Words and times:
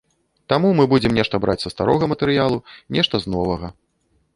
Таму 0.53 0.71
мы 0.79 0.85
будзем 0.93 1.11
нешта 1.19 1.41
браць 1.45 1.57
са 1.67 1.73
старога 1.75 2.11
матэрыялу, 2.17 2.57
нешта 2.97 3.15
з 3.29 3.41
новага. 3.41 3.77